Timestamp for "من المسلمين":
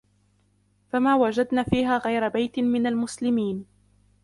2.59-3.65